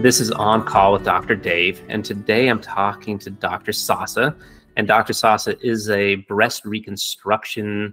[0.00, 1.34] This is On Call with Dr.
[1.34, 3.72] Dave, and today I'm talking to Dr.
[3.72, 4.36] Sasa.
[4.76, 5.12] And Dr.
[5.12, 7.92] Sasa is a breast reconstruction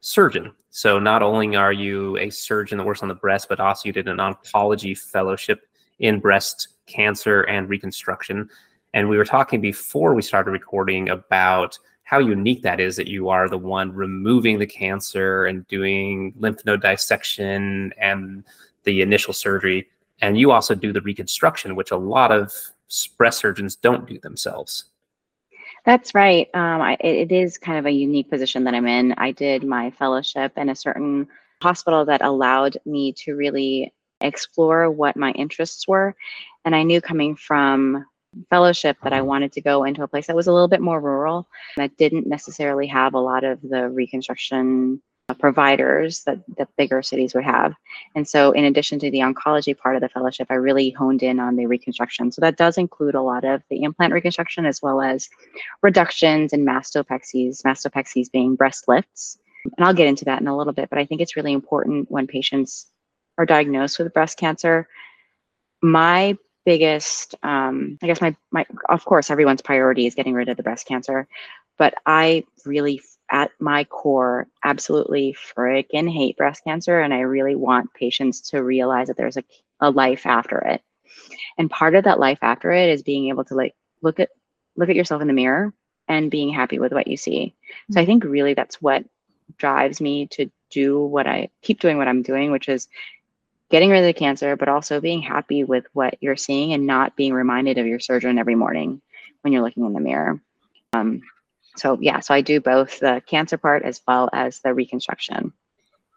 [0.00, 0.52] surgeon.
[0.68, 3.94] So not only are you a surgeon that works on the breast, but also you
[3.94, 5.62] did an oncology fellowship
[6.00, 8.50] in breast cancer and reconstruction.
[8.92, 13.30] And we were talking before we started recording about how unique that is that you
[13.30, 18.44] are the one removing the cancer and doing lymph node dissection and
[18.84, 19.88] the initial surgery
[20.20, 22.52] and you also do the reconstruction, which a lot of
[23.16, 24.84] breast surgeons don't do themselves.
[25.84, 26.48] That's right.
[26.54, 29.14] Um, I, it is kind of a unique position that I'm in.
[29.16, 31.28] I did my fellowship in a certain
[31.62, 36.14] hospital that allowed me to really explore what my interests were.
[36.64, 38.04] And I knew coming from
[38.50, 41.00] fellowship that I wanted to go into a place that was a little bit more
[41.00, 45.00] rural, that didn't necessarily have a lot of the reconstruction
[45.34, 47.74] providers that the bigger cities would have.
[48.14, 51.38] And so in addition to the oncology part of the fellowship, I really honed in
[51.38, 52.32] on the reconstruction.
[52.32, 55.28] So that does include a lot of the implant reconstruction as well as
[55.82, 59.38] reductions and mastopexies, mastopexies being breast lifts.
[59.76, 62.10] And I'll get into that in a little bit, but I think it's really important
[62.10, 62.86] when patients
[63.36, 64.88] are diagnosed with breast cancer.
[65.82, 70.56] My biggest, um, I guess my, my, of course, everyone's priority is getting rid of
[70.56, 71.28] the breast cancer,
[71.76, 77.92] but I really at my core absolutely freaking hate breast cancer and i really want
[77.94, 79.44] patients to realize that there's a,
[79.80, 80.82] a life after it.
[81.56, 84.30] And part of that life after it is being able to like look at
[84.76, 85.72] look at yourself in the mirror
[86.06, 87.54] and being happy with what you see.
[87.90, 89.04] So i think really that's what
[89.56, 92.88] drives me to do what i keep doing what i'm doing which is
[93.70, 97.16] getting rid of the cancer but also being happy with what you're seeing and not
[97.16, 99.00] being reminded of your surgeon every morning
[99.42, 100.40] when you're looking in the mirror.
[100.92, 101.22] Um,
[101.78, 105.52] so yeah, so I do both the cancer part as well as the reconstruction.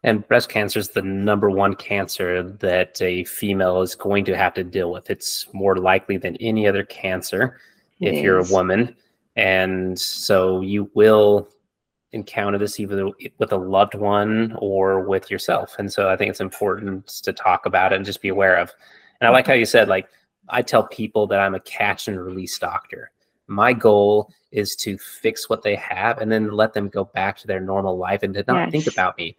[0.03, 4.53] And breast cancer is the number one cancer that a female is going to have
[4.55, 5.09] to deal with.
[5.09, 7.59] It's more likely than any other cancer
[7.99, 8.23] it if is.
[8.23, 8.95] you're a woman.
[9.35, 11.49] And so you will
[12.13, 15.75] encounter this either with a loved one or with yourself.
[15.77, 18.73] And so I think it's important to talk about it and just be aware of.
[19.19, 20.09] And I like how you said, like,
[20.49, 23.11] I tell people that I'm a catch and release doctor.
[23.51, 27.47] My goal is to fix what they have and then let them go back to
[27.47, 28.71] their normal life and to not yes.
[28.71, 29.35] think about me.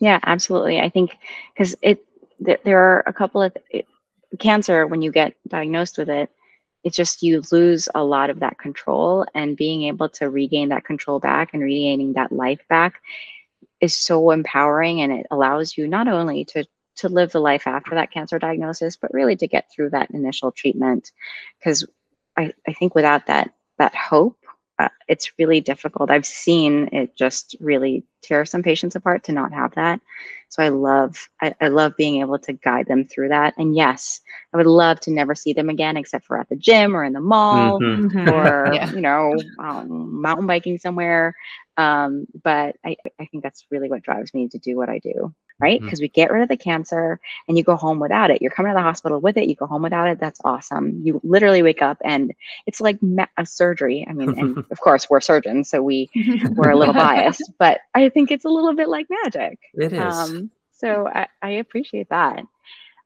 [0.00, 0.80] Yeah, absolutely.
[0.80, 1.16] I think
[1.54, 2.04] because it
[2.44, 3.86] th- there are a couple of it,
[4.38, 6.30] cancer when you get diagnosed with it,
[6.84, 10.84] it's just you lose a lot of that control and being able to regain that
[10.84, 13.00] control back and regaining that life back
[13.80, 16.64] is so empowering and it allows you not only to
[16.96, 20.52] to live the life after that cancer diagnosis but really to get through that initial
[20.52, 21.10] treatment
[21.58, 21.84] because
[22.36, 24.38] I, I think without that that hope,
[24.78, 26.10] uh, it's really difficult.
[26.10, 30.00] I've seen it just really tear some patients apart to not have that.
[30.48, 33.54] So I love I, I love being able to guide them through that.
[33.58, 34.20] And yes,
[34.52, 37.12] I would love to never see them again, except for at the gym or in
[37.12, 38.16] the mall mm-hmm.
[38.16, 38.30] mm-hmm.
[38.30, 38.90] or yeah.
[38.92, 41.34] you know um, mountain biking somewhere.
[41.76, 45.34] Um, but I, I think that's really what drives me to do what I do
[45.64, 45.80] right?
[45.80, 46.04] Because mm-hmm.
[46.04, 48.42] we get rid of the cancer and you go home without it.
[48.42, 50.20] You're coming to the hospital with it, you go home without it.
[50.20, 51.00] That's awesome.
[51.02, 52.34] You literally wake up and
[52.66, 52.98] it's like
[53.38, 54.06] a surgery.
[54.08, 56.10] I mean, and of course we're surgeons, so we
[56.50, 59.58] we're a little biased, but I think it's a little bit like magic.
[59.72, 59.98] It is.
[59.98, 62.44] Um, so I, I appreciate that.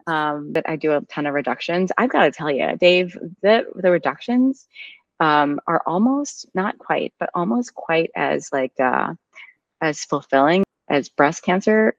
[0.09, 1.93] Um, but I do a ton of reductions.
[1.97, 4.67] I've got to tell you, Dave, the the reductions
[5.21, 9.15] um, are almost not quite, but almost quite as like uh,
[9.81, 11.95] as fulfilling as breast cancer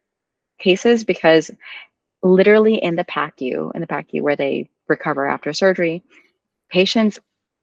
[0.59, 1.51] cases because
[2.21, 6.03] literally in the PACU, in the PACU where they recover after surgery,
[6.69, 7.19] patients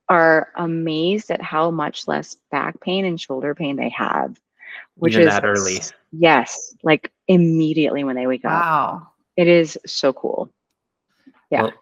[0.08, 4.38] are amazed at how much less back pain and shoulder pain they have.
[4.96, 5.80] Which Even is that early.
[6.12, 8.50] Yes, like immediately when they wake wow.
[8.50, 8.62] up.
[8.62, 9.08] Wow.
[9.36, 10.50] It is so cool.
[11.50, 11.62] Yeah.
[11.62, 11.72] Well,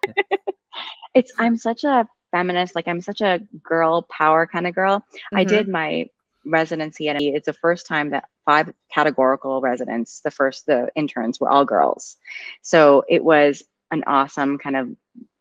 [1.15, 4.99] it's I'm such a feminist, like I'm such a girl power kind of girl.
[4.99, 5.37] Mm-hmm.
[5.37, 6.09] I did my
[6.45, 11.49] residency and it's the first time that five categorical residents the first the interns were
[11.49, 12.17] all girls
[12.63, 14.89] so it was an awesome kind of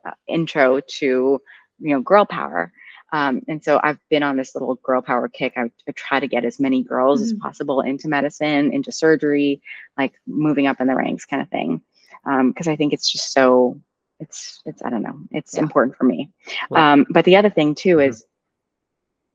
[0.05, 1.41] uh, intro to
[1.79, 2.71] you know girl power
[3.13, 5.53] um, and so I've been on this little girl power kick.
[5.55, 7.35] I, I try to get as many girls mm-hmm.
[7.35, 9.61] as possible into medicine, into surgery,
[9.97, 11.79] like moving up in the ranks kind of thing.
[12.25, 13.79] Because um, I think it's just so,
[14.19, 15.61] it's, it's, I don't know, it's yeah.
[15.61, 16.31] important for me.
[16.71, 18.09] Um, but the other thing too mm-hmm.
[18.09, 18.25] is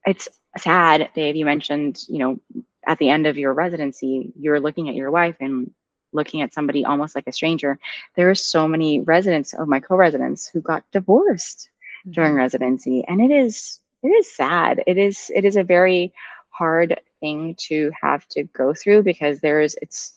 [0.07, 2.41] it's sad, Dave, you mentioned, you know,
[2.87, 5.71] at the end of your residency, you're looking at your wife and
[6.13, 7.79] looking at somebody almost like a stranger.
[8.17, 11.69] There are so many residents of my co-residents who got divorced
[12.07, 12.13] mm-hmm.
[12.13, 13.05] during residency.
[13.07, 14.83] And it is it is sad.
[14.87, 16.13] It is it is a very
[16.51, 20.15] hard thing to have to go through because there is it's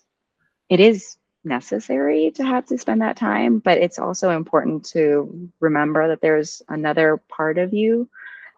[0.70, 6.08] it is necessary to have to spend that time, but it's also important to remember
[6.08, 8.08] that there's another part of you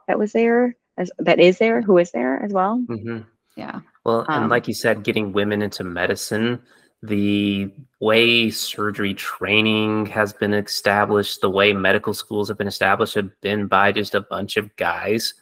[0.07, 2.77] that was there as that is there who is there as well.
[2.87, 3.19] hmm
[3.55, 3.81] Yeah.
[4.03, 6.61] Well, and Um, like you said, getting women into medicine,
[7.01, 13.29] the way surgery training has been established, the way medical schools have been established, have
[13.41, 15.33] been by just a bunch of guys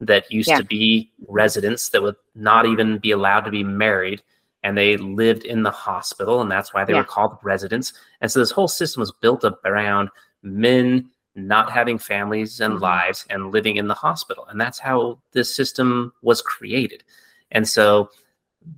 [0.00, 0.58] that used Yeah.
[0.58, 4.22] to be residents that would not even be allowed to be married.
[4.62, 7.00] And they lived in the hospital, and that's why they Yeah.
[7.00, 7.92] were called residents.
[8.20, 10.10] And so this whole system was built up around
[10.42, 12.80] men not having families and Mhm.
[12.80, 14.46] lives and living in the hospital.
[14.46, 17.04] And that's how this system was created.
[17.52, 18.10] And so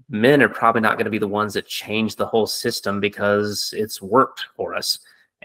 [0.09, 3.75] men are probably not going to be the ones that change the whole system because
[3.77, 4.99] it's worked for us.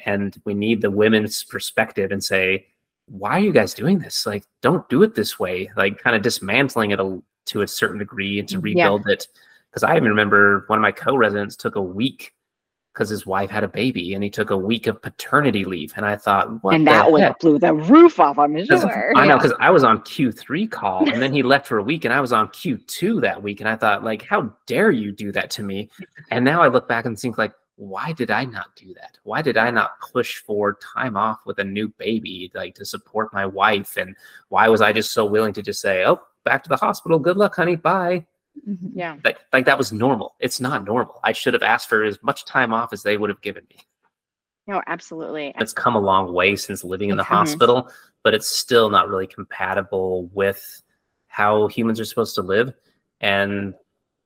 [0.06, 2.68] And we need the women's perspective and say,
[3.08, 4.26] why are you guys doing this?
[4.26, 5.72] Like, don't do it this way.
[5.78, 8.62] Like, kind of dismantling it a, to a certain degree and to Yeah.
[8.62, 9.28] rebuild it.
[9.72, 12.34] Because I even remember one of my co residents took a week
[12.98, 15.94] because his wife had a baby and he took a week of paternity leave.
[15.96, 17.40] And I thought, what and that would heck?
[17.40, 19.12] blew the roof off, I'm 'Cause sure.
[19.16, 19.38] I know Yeah.
[19.38, 22.20] because I was on Q3 call and then he left for a week and I
[22.20, 25.64] was on Q2 that week and I thought like how dare you do that to
[25.64, 25.92] me
[26.32, 29.44] and now I look back and think like why did I not do that why
[29.44, 33.46] did I not push for time off with a new baby like to support my
[33.46, 34.16] wife and
[34.50, 37.38] why was I just so willing to just say oh back to the hospital good
[37.38, 38.26] luck honey bye
[38.68, 38.92] Mhm.
[38.94, 39.18] Yeah.
[39.24, 42.46] like like that was normal it's not normal I should have asked for as much
[42.46, 43.78] time off as they would have given me
[44.68, 45.54] No, absolutely.
[45.60, 47.50] it's come a long way since living in the It has.
[47.52, 47.90] hospital,
[48.24, 50.82] but it's still not really compatible with
[51.28, 52.74] how humans are supposed to live.
[53.22, 53.74] And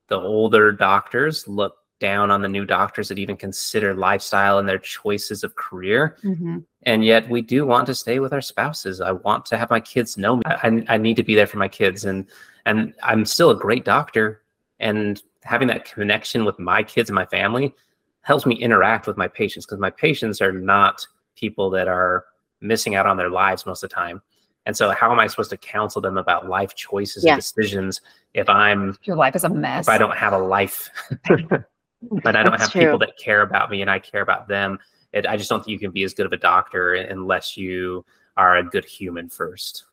[0.08, 4.80] the older doctors look down on the new doctors that even consider lifestyle and their
[4.80, 6.18] choices of career.
[6.24, 6.66] Mhm.
[6.84, 9.00] And yet we do want to stay with our spouses.
[9.00, 10.42] I want to have my kids know me.
[10.46, 12.04] I, I need to be there for my kids.
[12.04, 12.26] And
[12.66, 14.42] and I'm still a great doctor.
[14.80, 17.74] And having that connection with my kids and my family
[18.22, 21.06] helps me interact with my patients because my patients are not
[21.36, 22.26] people that are
[22.62, 24.22] missing out on their lives most of the time.
[24.68, 27.34] And so how am I supposed to counsel them about life choices Yeah.
[27.34, 28.02] and decisions
[28.36, 29.86] if I'm Your life is a mess.
[29.86, 30.88] if I don't have a life,
[32.02, 34.80] but I don't That's have people that care about me and I care about them.
[35.14, 38.06] It, I just don't think you can be as good of a doctor unless you
[38.38, 39.86] are a good human first.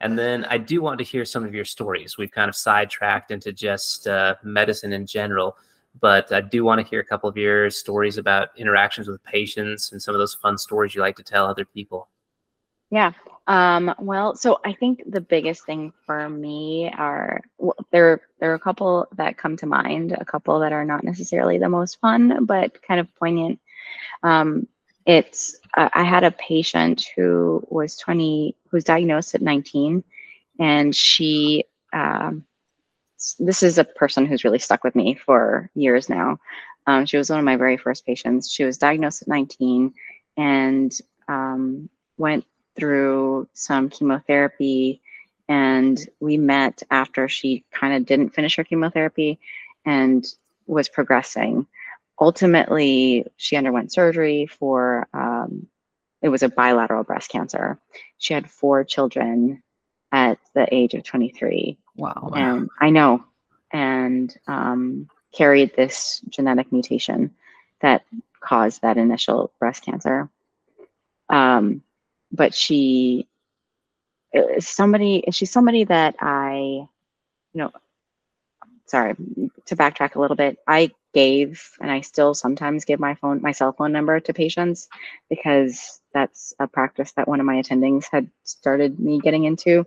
[0.00, 2.16] And then I do want to hear some of your stories.
[2.16, 5.56] We've kind of sidetracked into just uh, medicine in general,
[6.00, 9.92] but I do want to hear a couple of your stories about interactions with patients
[9.92, 12.08] and some of those fun stories you like to tell other people.
[12.90, 13.12] Yeah.
[13.46, 18.20] Um, well, so I think the biggest thing for me are well, there.
[18.38, 20.12] There are a couple that come to mind.
[20.12, 23.58] A couple that are not necessarily the most fun, but kind of poignant.
[24.22, 24.68] Um,
[25.06, 30.04] it's uh, I had a patient who was 20, who was diagnosed at 19,
[30.58, 31.64] and she.
[31.92, 32.44] Um,
[33.38, 36.38] this is a person who's really stuck with me for years now.
[36.86, 38.50] Um, she was one of my very first patients.
[38.50, 39.92] She was diagnosed at 19,
[40.36, 40.92] and
[41.28, 42.44] um, went
[42.76, 45.00] through some chemotherapy
[45.48, 49.38] and we met after she kind of didn't finish her chemotherapy
[49.84, 50.24] and
[50.66, 51.66] was progressing.
[52.20, 55.66] Ultimately she underwent surgery for um,
[56.22, 57.78] it was a bilateral breast cancer.
[58.18, 59.62] She had four children
[60.12, 62.32] at the age of 23 Wow.
[62.34, 63.24] and i know
[63.72, 67.34] and um, carried this genetic mutation
[67.80, 68.04] that
[68.40, 70.28] caused that initial breast cancer.
[71.28, 71.82] Um,
[72.32, 73.26] but she
[74.32, 76.88] is somebody she's somebody that i you
[77.54, 77.70] know
[78.86, 79.14] sorry
[79.66, 80.58] to backtrack a little bit.
[80.66, 84.88] I gave and i still sometimes give my phone my cell phone number to patients
[85.28, 89.84] because that's a practice that one of my attendings had started me getting into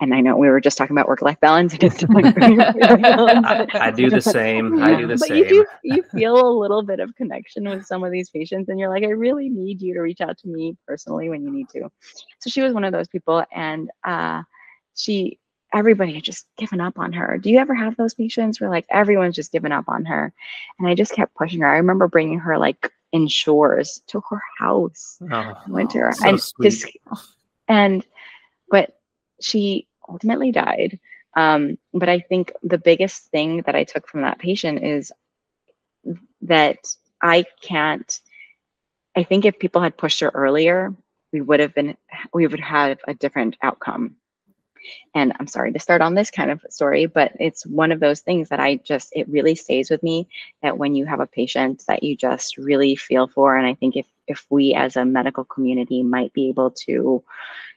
[0.00, 3.66] and i know we were just talking about work life balance and it's like I,
[3.74, 4.80] I do the same.
[4.82, 5.38] I do the but same.
[5.38, 8.78] you do you feel a little bit of connection with some of these patients and
[8.78, 11.68] you're like i really need you to reach out to me personally when you need
[11.70, 11.88] to
[12.38, 14.42] so she was one of those people and uh
[14.94, 15.39] she
[15.72, 17.38] everybody had just given up on her.
[17.38, 20.32] Do you ever have those patients where like everyone's just given up on her?
[20.78, 21.68] And i just kept pushing her.
[21.72, 26.28] I remember bringing her like insurers to her house Oh, I went to her so
[26.28, 26.70] and sweet.
[26.70, 26.86] just
[27.68, 28.04] and
[28.70, 28.96] but
[29.40, 30.98] she ultimately died.
[31.36, 35.12] Um but i think the biggest thing that i took from that patient is
[36.42, 36.78] that
[37.22, 38.20] i can't
[39.16, 40.92] i think if people had pushed her earlier
[41.32, 41.96] we would have been
[42.32, 44.16] we would have a different outcome
[45.14, 48.20] and i'm sorry to start on this kind of story but it's one of those
[48.20, 50.28] things that i just it really stays with me
[50.62, 53.96] that when you have a patient that you just really feel for and i think
[53.96, 57.22] if if we as a medical community might be able to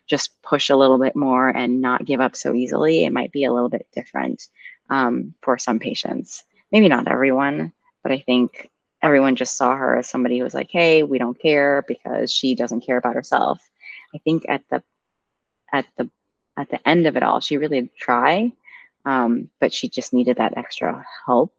[0.05, 3.45] just push a little bit more and not give up so easily it might be
[3.45, 4.49] a little bit different
[4.89, 7.71] um, for some patients maybe not everyone
[8.03, 8.69] but i think
[9.03, 12.55] everyone just saw her as somebody who was like, "Hey, we don't care because she
[12.55, 13.59] doesn't care about herself."
[14.15, 14.81] I think at the
[15.73, 16.09] at the
[16.57, 18.51] at the end of it all, she really did try,
[19.05, 21.53] um, but she just needed that extra help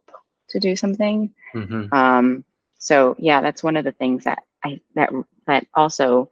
[0.49, 1.33] to do something.
[1.53, 1.91] Mhm.
[1.93, 2.45] Um,
[2.77, 5.11] so yeah, that's one of the things that I that
[5.47, 6.29] that also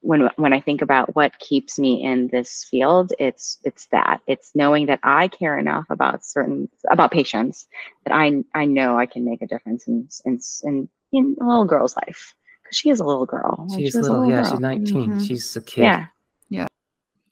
[0.00, 4.52] when when I think about what keeps me in this field, it's it's that it's
[4.54, 7.66] knowing that I care enough about certain about patients
[8.04, 11.64] that I I know I can make a difference in in in, in a little
[11.64, 13.66] girl's life because she is a little girl.
[13.76, 14.50] She's she a little, yeah, girl.
[14.52, 15.10] she's 19.
[15.10, 15.26] Mhm.
[15.26, 15.82] She's a kid.
[15.82, 16.06] yeah.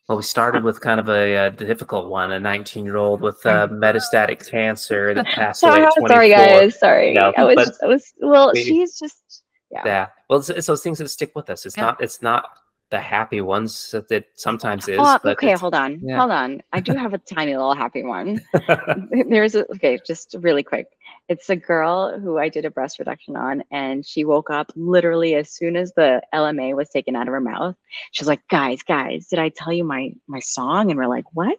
[0.09, 3.45] Well, we started with kind of a, uh difficult one, a 19 year old with
[3.47, 6.09] uh, metastatic cancer that passed away Sorry, at 24.
[6.09, 6.79] sorry guys.
[6.79, 8.51] Sorry, No, I was but I was well.
[8.53, 9.83] we- she's just yeah.
[9.85, 10.07] Yeah.
[10.29, 11.67] Well, it's, it's those things that stick with us.
[11.67, 11.85] It's Yeah.
[11.87, 12.45] not, it's not
[12.91, 14.99] the happy ones that it sometimes is.
[15.01, 16.19] Oh, but okay, hold on, yeah.
[16.19, 16.63] hold on.
[16.73, 18.41] I do have a tiny little happy one.
[19.29, 20.87] There's a okay, just really quick.
[21.29, 25.35] It's a girl who I did a breast reduction on, and she woke up literally
[25.35, 27.77] as soon as the LMA was taken out of her mouth.
[28.13, 31.59] She's like, "Guys, guys, did I tell you my my song?" And we're like, "What?"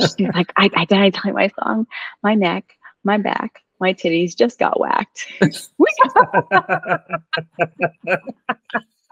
[0.00, 1.86] She's like, I, "I did I tell you my song?
[2.22, 5.26] My neck, my back, my titties just got whacked."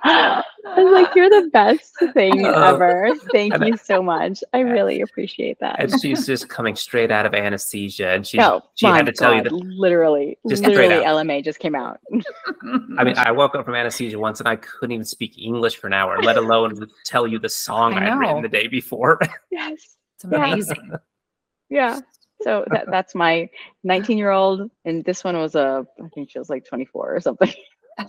[0.67, 2.63] I was like, "You're the best thing Oh.
[2.75, 3.13] ever.
[3.33, 4.43] Thank And you so much.
[4.53, 8.63] I really appreciate that." and she's just coming straight out of anesthesia, and she Oh,
[8.75, 9.53] she had to tell you that.
[9.53, 11.03] literally, Just literally.
[11.05, 11.99] LMA just came out.
[12.99, 15.87] I mean, I woke up from anesthesia once, and I couldn't even speak English for
[15.87, 19.19] an hour, let alone tell you the song I I'd written the day before.
[19.51, 20.37] yes, It's Yeah.
[20.37, 20.93] amazing.
[21.69, 22.01] yeah.
[22.43, 23.49] So that that's my
[23.85, 27.21] 19 year old, and this one was a, I think she was like 24 or
[27.21, 27.53] something.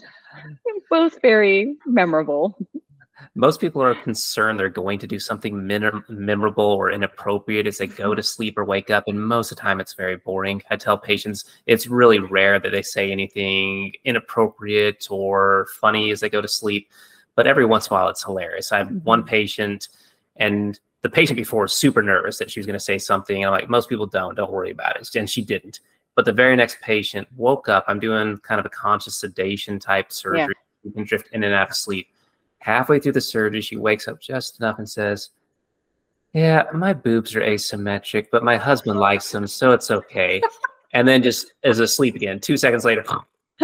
[0.89, 2.57] Both very memorable.
[3.35, 7.87] Most people are concerned they're going to do something min- memorable or inappropriate as they
[7.87, 8.25] go to mm-hmm.
[8.25, 10.61] sleep or wake up, and most of the time it's very boring.
[10.69, 16.29] I tell patients it's really rare that they say anything inappropriate or funny as they
[16.29, 16.89] go to sleep,
[17.35, 18.71] but every once in a while it's hilarious.
[18.71, 19.29] I have one mm-hmm.
[19.29, 19.87] patient,
[20.35, 23.37] and the patient before was super nervous that she was going to say something.
[23.37, 24.35] And I'm like, most people don't.
[24.35, 25.09] Don't worry about it.
[25.15, 25.79] And she didn't.
[26.15, 27.85] But the very next patient woke up.
[27.87, 30.55] I'm doing kind of a conscious sedation type surgery.
[30.83, 32.07] You can drift in and out of sleep.
[32.59, 35.29] Halfway through the surgery, she wakes up just enough and says,
[36.33, 40.41] Yeah, my boobs are asymmetric, but my husband likes them, so it's okay.
[40.93, 42.41] And then just is asleep again.
[42.41, 43.05] Two seconds later,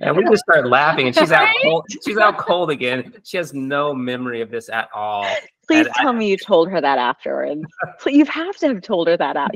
[0.00, 1.84] and we just start laughing, and she's out cold.
[2.04, 3.12] She's out cold again.
[3.24, 5.24] She has no memory of this at all.
[5.66, 7.62] Please And I- tell me you told her that afterwards.
[8.06, 9.50] You have to have told her that out.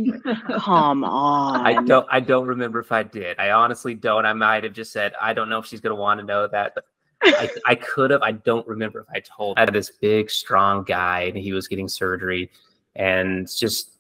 [0.60, 1.66] Come on.
[1.66, 3.38] I don't I don't remember if I did.
[3.38, 4.26] I honestly don't.
[4.26, 6.74] I might have just said, I don't know if she's gonna want to know that,
[6.74, 6.84] but
[7.24, 8.22] I, I could have.
[8.22, 9.56] I don't remember if I told.
[9.56, 12.50] I had this big, strong guy, and he was getting surgery,
[12.96, 13.90] and just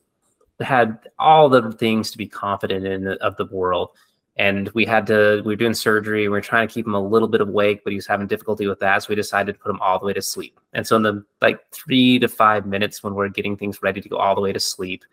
[0.60, 3.90] had all the things to be confident in the- of the world.
[4.36, 5.42] And we had to.
[5.44, 6.22] We were doing surgery.
[6.22, 8.66] We were trying to keep him a little bit awake, but he was having difficulty
[8.66, 9.02] with that.
[9.02, 10.58] So we decided to put him all the way to sleep.
[10.72, 14.08] And so in the like three to five minutes when we're getting things ready to
[14.08, 15.04] go all the way to sleep,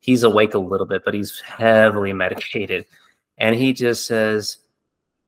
[0.00, 2.86] he's awake a little bit, but he's heavily medicated.
[3.38, 4.58] And he just says,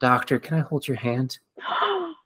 [0.01, 1.39] Doctor, can I hold your hand?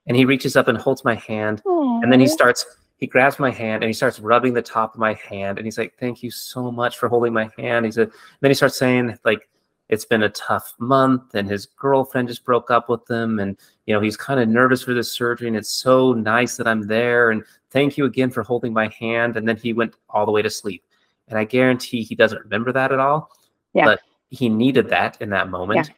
[0.07, 1.61] And he reaches up and holds my hand.
[1.67, 2.65] And then he starts,
[2.97, 5.59] he grabs my hand and he starts rubbing the top of my hand.
[5.59, 7.85] And he's like, Thank you so much for holding my hand.
[7.85, 8.11] He said,
[8.41, 9.51] then he starts saying, like,
[9.89, 13.39] it's been a tough month and his girlfriend just broke up with him.
[13.39, 15.49] And, you know, he's kind of nervous for this surgery.
[15.49, 17.31] And it's so nice that I'm there.
[17.31, 19.37] And thank you again for holding my hand.
[19.37, 20.85] And then he went all the way to sleep.
[21.29, 23.31] And I guarantee he doesn't remember that at all.
[23.73, 23.87] Yeah.
[23.87, 25.91] But he needed that in that moment.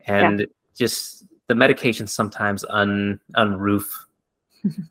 [0.00, 0.28] Yeah.
[0.28, 3.86] And just the medication sometimes un unroof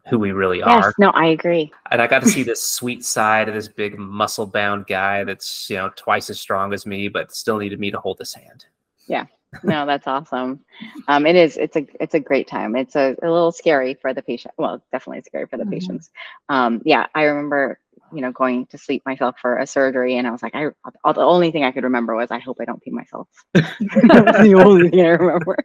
[0.10, 0.94] who we really Yes, are.
[1.00, 1.72] no, I agree.
[1.91, 5.70] And I got to see this sweet side of this big muscle bound guy that's,
[5.70, 8.65] you know, twice as strong as me, but still needed me to hold his hand.
[9.08, 9.25] Yeah.
[9.63, 10.60] No, that's awesome.
[11.08, 11.55] Um, it is.
[11.55, 11.88] It's a.
[12.01, 12.75] It's a great time.
[12.75, 14.53] It's a, a little scary for the patient.
[14.58, 15.72] Well, definitely scary for the Mhm.
[15.72, 16.10] patients.
[16.50, 17.79] Um, yeah, I remember,
[18.15, 20.67] you know, going to sleep myself for a surgery, and I was like, I.
[21.03, 23.27] All, the only thing I could remember was, I hope I don't pee myself.
[23.53, 25.57] that was the only thing I remember.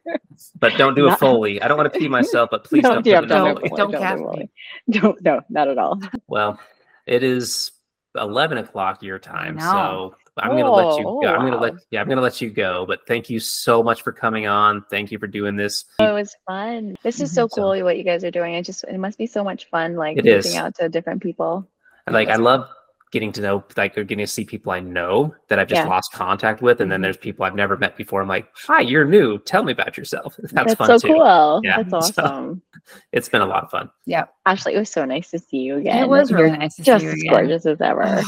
[0.58, 1.60] But don't do a Foley.
[1.62, 3.44] I don't want to pee myself, but please No, don't, yeah, put it in a
[3.44, 3.68] don't- Foley.
[3.70, 4.50] do don't do gas Foley.
[4.90, 5.22] Don't.
[5.22, 6.00] No, not at all.
[6.28, 6.58] Well,
[7.06, 7.72] it is
[8.16, 9.62] eleven o'clock your time, know.
[9.62, 11.26] so I'm gonna let you Oh, go.
[11.28, 11.86] oh, I'm gonna let oh, oh.
[11.90, 12.84] yeah, I'm gonna let you go.
[12.86, 14.84] But thank you so much for coming on.
[14.90, 15.84] Thank you for doing this.
[15.98, 16.96] Oh, it was fun.
[17.02, 18.54] This is so So- cool what you guys are doing.
[18.54, 20.56] It just it must be so much fun, like It reaching is.
[20.56, 21.68] out to different people.
[22.10, 22.68] Like I love
[23.12, 25.88] getting to know like or getting to see people I know that I've just Yeah.
[25.88, 27.02] lost contact with, and then Mhm.
[27.04, 28.22] there's people I've never met before.
[28.22, 29.38] I'm like, hi, you're new.
[29.40, 30.36] Tell me about yourself.
[30.52, 31.14] That's, fun so too.
[31.14, 31.60] cool.
[31.64, 32.62] Yeah, That's so- awesome.
[33.12, 33.90] It's been a lot of fun.
[34.06, 34.26] Yeah.
[34.46, 36.04] Ashley, it was so nice to see you again.
[36.04, 37.32] It was really You're nice to see just you as again.
[37.32, 38.22] gorgeous as ever.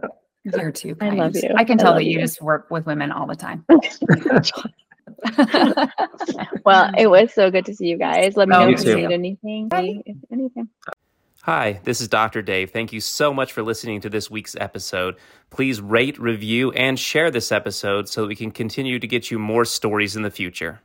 [0.44, 1.50] You're too I love you.
[1.56, 2.20] I can tell love that you you.
[2.20, 3.64] just work with women all the time.
[6.64, 8.36] well, it was so good to see you guys.
[8.36, 8.96] Let me Oh, know you if you too.
[9.08, 9.68] need anything.
[10.06, 10.68] If anything.
[11.48, 12.42] Hi, this is Dr.
[12.42, 12.72] Dave.
[12.72, 15.16] Thank you so much for listening to this week's episode.
[15.48, 19.38] Please rate, review, and share this episode so that we can continue to get you
[19.38, 20.82] more stories in the future.